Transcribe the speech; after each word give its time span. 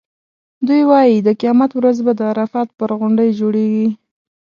دوی 0.67 0.81
وایي 0.91 1.17
د 1.21 1.29
قیامت 1.39 1.71
ورځ 1.75 1.97
به 2.05 2.11
د 2.15 2.21
عرفات 2.31 2.67
پر 2.77 2.89
غونډۍ 2.99 3.29
جوړېږي. 3.39 3.87